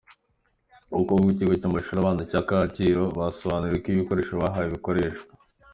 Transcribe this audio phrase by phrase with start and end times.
[0.93, 5.29] Abakobwa b'ikigo cy'amashuri abanza cya Kacyiru basobanuriwe uko ibikoresho bahawe bikoreshwa.